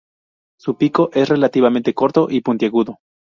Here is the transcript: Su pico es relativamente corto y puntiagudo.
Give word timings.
Su 0.59 0.77
pico 0.79 1.11
es 1.13 1.29
relativamente 1.29 1.93
corto 1.93 2.25
y 2.31 2.41
puntiagudo. 2.41 2.97